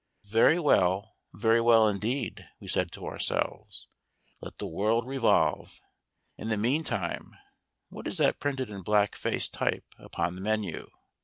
[0.25, 3.87] Very well, very well indeed, we said to ourselves;
[4.41, 5.79] let the world revolve;
[6.39, 7.35] in the meantime,
[7.89, 10.89] what is that printed in blackface type upon the menu?